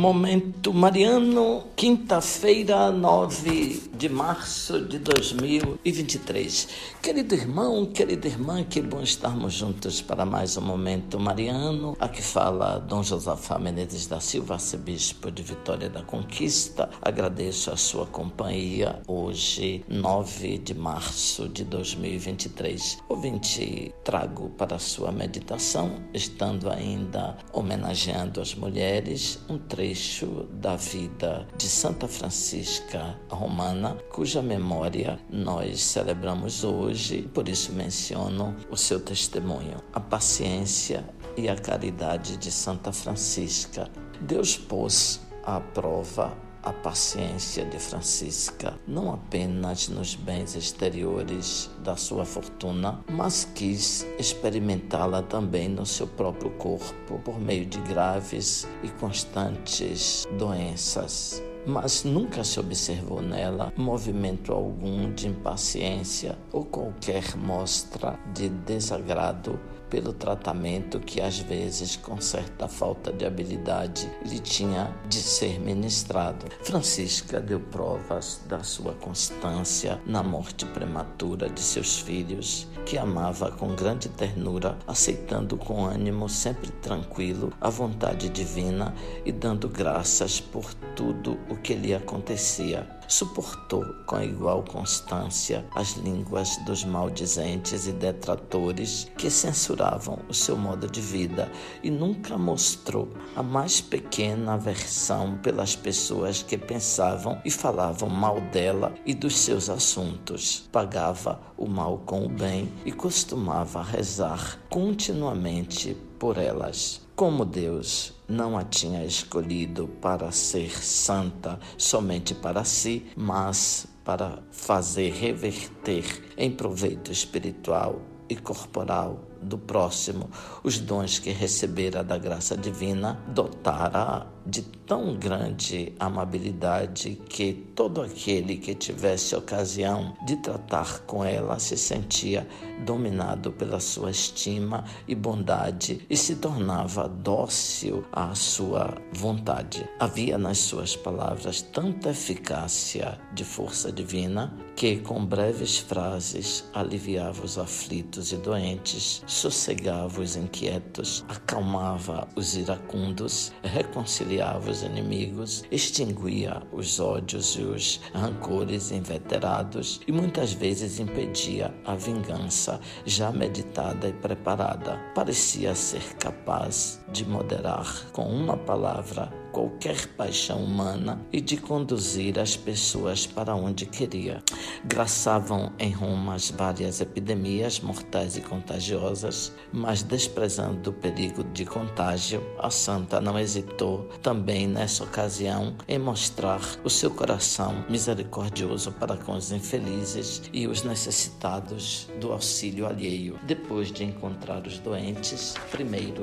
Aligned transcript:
Momento 0.00 0.72
Mariano, 0.72 1.64
quinta-feira, 1.76 2.90
9 2.90 3.89
de 4.00 4.08
março 4.08 4.80
de 4.80 4.98
2023. 4.98 6.68
Querido 7.02 7.34
irmão, 7.34 7.84
querida 7.84 8.28
irmã, 8.28 8.64
que 8.64 8.80
bom 8.80 9.02
estarmos 9.02 9.52
juntos 9.52 10.00
para 10.00 10.24
mais 10.24 10.56
um 10.56 10.62
Momento 10.62 11.20
Mariano. 11.20 11.94
Aqui 12.00 12.22
fala 12.22 12.78
Dom 12.78 13.02
Josafá 13.02 13.58
Menezes 13.58 14.06
da 14.06 14.18
Silva, 14.18 14.54
arcebispo 14.54 15.30
de 15.30 15.42
Vitória 15.42 15.90
da 15.90 16.00
Conquista. 16.02 16.88
Agradeço 17.02 17.70
a 17.70 17.76
sua 17.76 18.06
companhia 18.06 19.02
hoje, 19.06 19.84
9 19.86 20.56
de 20.56 20.72
março 20.72 21.46
de 21.46 21.62
2023. 21.64 23.00
Ouvinte, 23.06 23.94
trago 24.02 24.48
para 24.56 24.76
a 24.76 24.78
sua 24.78 25.12
meditação, 25.12 26.02
estando 26.14 26.70
ainda 26.70 27.36
homenageando 27.52 28.40
as 28.40 28.54
mulheres, 28.54 29.38
um 29.46 29.58
trecho 29.58 30.48
da 30.54 30.74
vida 30.74 31.46
de 31.58 31.68
Santa 31.68 32.08
Francisca 32.08 33.20
Romana, 33.28 33.89
cuja 34.10 34.42
memória 34.42 35.18
nós 35.28 35.80
celebramos 35.82 36.64
hoje, 36.64 37.22
por 37.34 37.48
isso 37.48 37.72
menciono 37.72 38.56
o 38.70 38.76
seu 38.76 39.00
testemunho, 39.00 39.76
a 39.92 40.00
paciência 40.00 41.04
e 41.36 41.48
a 41.48 41.56
caridade 41.56 42.36
de 42.36 42.50
Santa 42.50 42.92
Francisca. 42.92 43.88
Deus 44.20 44.56
pôs 44.56 45.20
à 45.44 45.60
prova 45.60 46.36
a 46.62 46.72
paciência 46.72 47.64
de 47.64 47.78
Francisca, 47.78 48.78
não 48.86 49.12
apenas 49.12 49.88
nos 49.88 50.14
bens 50.14 50.54
exteriores 50.54 51.70
da 51.82 51.96
sua 51.96 52.24
fortuna, 52.24 53.02
mas 53.10 53.48
quis 53.54 54.06
experimentá-la 54.18 55.22
também 55.22 55.68
no 55.68 55.86
seu 55.86 56.06
próprio 56.06 56.50
corpo, 56.50 57.18
por 57.24 57.40
meio 57.40 57.64
de 57.64 57.80
graves 57.80 58.66
e 58.82 58.88
constantes 58.88 60.26
doenças 60.38 61.42
mas 61.66 62.04
nunca 62.04 62.42
se 62.42 62.58
observou 62.58 63.20
nela 63.20 63.72
movimento 63.76 64.52
algum 64.52 65.12
de 65.12 65.28
impaciência 65.28 66.38
ou 66.52 66.64
qualquer 66.64 67.36
mostra 67.36 68.18
de 68.32 68.48
desagrado 68.48 69.58
pelo 69.90 70.12
tratamento 70.12 71.00
que 71.00 71.20
às 71.20 71.40
vezes, 71.40 71.96
com 71.96 72.20
certa 72.20 72.68
falta 72.68 73.12
de 73.12 73.26
habilidade, 73.26 74.10
lhe 74.24 74.38
tinha 74.38 74.96
de 75.08 75.20
ser 75.20 75.58
ministrado. 75.58 76.46
Francisca 76.62 77.40
deu 77.40 77.60
provas 77.60 78.40
da 78.48 78.62
sua 78.62 78.94
constância 78.94 80.00
na 80.06 80.22
morte 80.22 80.64
prematura 80.66 81.50
de 81.50 81.60
seus 81.60 81.98
filhos, 81.98 82.68
que 82.86 82.96
amava 82.96 83.50
com 83.50 83.74
grande 83.74 84.08
ternura, 84.08 84.78
aceitando 84.86 85.56
com 85.56 85.84
ânimo 85.84 86.28
sempre 86.28 86.70
tranquilo 86.70 87.52
a 87.60 87.68
vontade 87.68 88.28
divina 88.28 88.94
e 89.24 89.32
dando 89.32 89.68
graças 89.68 90.40
por 90.40 90.72
tudo 90.94 91.38
o 91.48 91.56
que 91.56 91.74
lhe 91.74 91.94
acontecia. 91.94 92.99
Suportou 93.10 93.84
com 94.06 94.22
igual 94.22 94.62
constância 94.62 95.66
as 95.74 95.94
línguas 95.94 96.56
dos 96.58 96.84
maldizentes 96.84 97.88
e 97.88 97.92
detratores 97.92 99.10
que 99.18 99.28
censuravam 99.28 100.20
o 100.28 100.32
seu 100.32 100.56
modo 100.56 100.88
de 100.88 101.00
vida 101.00 101.50
e 101.82 101.90
nunca 101.90 102.38
mostrou 102.38 103.08
a 103.34 103.42
mais 103.42 103.80
pequena 103.80 104.54
aversão 104.54 105.36
pelas 105.38 105.74
pessoas 105.74 106.44
que 106.44 106.56
pensavam 106.56 107.42
e 107.44 107.50
falavam 107.50 108.08
mal 108.08 108.40
dela 108.40 108.94
e 109.04 109.12
dos 109.12 109.36
seus 109.38 109.68
assuntos. 109.68 110.68
Pagava 110.70 111.40
o 111.58 111.66
mal 111.66 111.98
com 112.06 112.24
o 112.24 112.28
bem 112.28 112.72
e 112.84 112.92
costumava 112.92 113.82
rezar 113.82 114.56
continuamente 114.70 115.96
por 116.16 116.38
elas. 116.38 117.09
Como 117.20 117.44
Deus 117.44 118.14
não 118.26 118.56
a 118.56 118.64
tinha 118.64 119.04
escolhido 119.04 119.86
para 120.00 120.32
ser 120.32 120.70
santa 120.82 121.60
somente 121.76 122.34
para 122.34 122.64
si, 122.64 123.08
mas 123.14 123.86
para 124.02 124.42
fazer 124.50 125.12
reverter 125.12 126.32
em 126.38 126.50
proveito 126.50 127.12
espiritual 127.12 128.00
e 128.26 128.34
corporal 128.36 129.29
do 129.42 129.58
próximo 129.58 130.30
os 130.62 130.78
dons 130.78 131.18
que 131.18 131.30
recebera 131.30 132.02
da 132.02 132.18
graça 132.18 132.56
divina, 132.56 133.18
dotara 133.28 134.26
de 134.46 134.62
tão 134.62 135.16
grande 135.16 135.92
amabilidade 136.00 137.20
que 137.28 137.52
todo 137.76 138.02
aquele 138.02 138.56
que 138.56 138.74
tivesse 138.74 139.36
ocasião 139.36 140.16
de 140.26 140.36
tratar 140.36 141.00
com 141.00 141.24
ela 141.24 141.58
se 141.58 141.76
sentia 141.76 142.46
dominado 142.84 143.52
pela 143.52 143.78
sua 143.78 144.10
estima 144.10 144.84
e 145.06 145.14
bondade 145.14 146.04
e 146.08 146.16
se 146.16 146.36
tornava 146.36 147.08
dócil 147.08 148.04
à 148.12 148.34
sua 148.34 148.94
vontade. 149.12 149.88
Havia 149.98 150.38
nas 150.38 150.58
suas 150.58 150.96
palavras 150.96 151.62
tanta 151.62 152.10
eficácia 152.10 153.20
de 153.32 153.44
força 153.44 153.92
divina 153.92 154.52
que, 154.74 154.96
com 154.96 155.24
breves 155.24 155.78
frases, 155.78 156.64
aliviava 156.72 157.44
os 157.44 157.58
aflitos 157.58 158.32
e 158.32 158.36
doentes, 158.36 159.22
sossegava 159.30 160.20
os 160.20 160.34
inquietos, 160.34 161.24
acalmava 161.28 162.26
os 162.34 162.56
iracundos, 162.56 163.52
reconciliava 163.62 164.70
os 164.70 164.82
inimigos, 164.82 165.62
extinguia 165.70 166.62
os 166.72 166.98
ódios 166.98 167.54
e 167.56 167.62
os 167.62 168.00
rancores 168.12 168.90
inveterados 168.90 170.00
e 170.06 170.12
muitas 170.12 170.52
vezes 170.52 170.98
impedia 170.98 171.72
a 171.84 171.94
vingança 171.94 172.80
já 173.06 173.30
meditada 173.30 174.08
e 174.08 174.12
preparada. 174.12 174.98
Parecia 175.14 175.74
ser 175.74 176.16
capaz 176.16 177.00
de 177.12 177.24
moderar 177.24 178.10
com 178.12 178.24
uma 178.24 178.56
palavra 178.56 179.39
qualquer 179.52 180.06
paixão 180.08 180.64
humana 180.64 181.20
e 181.32 181.40
de 181.40 181.56
conduzir 181.56 182.38
as 182.38 182.56
pessoas 182.56 183.26
para 183.26 183.54
onde 183.54 183.86
queria. 183.86 184.42
Graçavam 184.84 185.72
em 185.78 185.90
Roma 185.90 186.34
as 186.34 186.50
várias 186.50 187.00
epidemias 187.00 187.80
mortais 187.80 188.36
e 188.36 188.40
contagiosas, 188.40 189.52
mas 189.72 190.02
desprezando 190.02 190.90
o 190.90 190.92
perigo 190.92 191.44
de 191.44 191.64
contágio, 191.64 192.42
a 192.58 192.70
santa 192.70 193.20
não 193.20 193.38
hesitou 193.38 194.08
também 194.22 194.66
nessa 194.66 195.04
ocasião 195.04 195.74
em 195.88 195.98
mostrar 195.98 196.60
o 196.84 196.90
seu 196.90 197.10
coração 197.10 197.84
misericordioso 197.88 198.92
para 198.92 199.16
com 199.16 199.32
os 199.34 199.52
infelizes 199.52 200.42
e 200.52 200.66
os 200.66 200.82
necessitados 200.82 202.08
do 202.20 202.32
auxílio 202.32 202.86
alheio. 202.86 203.38
Depois 203.42 203.90
de 203.90 204.04
encontrar 204.04 204.66
os 204.66 204.78
doentes, 204.78 205.54
primeiro 205.70 206.22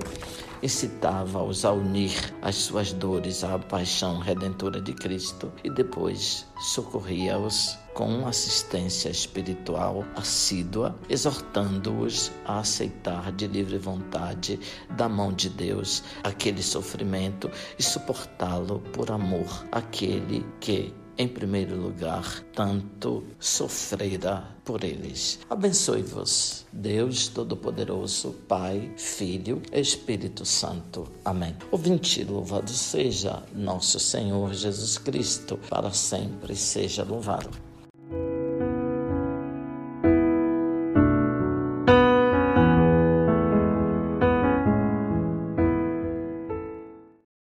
incitava-os 0.62 1.66
a 1.66 1.72
unir 1.72 2.34
as 2.42 2.56
suas 2.56 2.92
dores 2.92 3.17
à 3.18 3.58
paixão 3.58 4.20
redentora 4.20 4.80
de 4.80 4.94
Cristo 4.94 5.52
e 5.64 5.70
depois 5.72 6.46
socorria-os 6.60 7.76
com 7.96 8.28
assistência 8.28 9.10
espiritual 9.10 10.06
assídua, 10.16 10.96
exortando-os 11.10 12.32
a 12.46 12.60
aceitar 12.60 13.32
de 13.32 13.48
livre 13.48 13.80
vontade 13.80 14.60
da 14.92 15.10
mão 15.10 15.34
de 15.34 15.50
Deus 15.50 16.04
aquele 16.24 16.62
sofrimento 16.62 17.50
e 17.80 17.82
suportá-lo 17.82 18.82
por 18.94 19.10
amor 19.10 19.66
àquele 19.72 20.46
que 20.60 20.94
em 21.18 21.28
primeiro 21.28 21.76
lugar, 21.76 22.44
tanto 22.54 23.24
sofrerá 23.40 24.56
por 24.64 24.84
eles. 24.84 25.40
Abençoe-vos, 25.50 26.66
Deus 26.72 27.28
Todo-Poderoso, 27.28 28.32
Pai, 28.48 28.92
Filho, 28.98 29.62
Espírito 29.72 30.46
Santo. 30.46 31.08
Amém. 31.26 31.56
Ouvinte, 31.72 32.24
louvado 32.24 32.70
seja 32.72 33.44
nosso 33.54 34.00
Senhor 34.00 34.54
Jesus 34.54 34.98
Cristo, 34.98 35.60
para 35.70 35.92
sempre 35.92 36.56
seja 36.56 37.04
louvado. 37.04 37.67